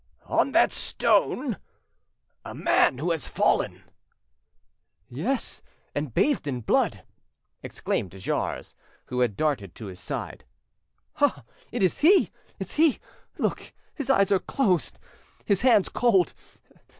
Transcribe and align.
"On 0.25 0.51
that 0.53 0.71
stone? 0.71 1.57
A 2.43 2.55
man 2.55 2.97
who 2.97 3.11
has 3.11 3.27
fallen!" 3.27 3.83
"Yes, 5.09 5.61
and 5.93 6.11
bathed 6.11 6.47
in 6.47 6.61
blood," 6.61 7.03
exclaimed 7.61 8.09
de 8.09 8.17
Jars, 8.17 8.75
who 9.09 9.19
had 9.19 9.37
darted 9.37 9.75
to 9.75 9.85
his 9.85 9.99
side. 9.99 10.43
"Ah! 11.17 11.43
it's 11.71 11.99
he! 11.99 12.31
it's 12.57 12.77
he! 12.77 12.97
Look, 13.37 13.73
his 13.93 14.09
eyes 14.09 14.31
are 14.31 14.39
closed, 14.39 14.97
his 15.45 15.61
hands 15.61 15.87
cold! 15.87 16.33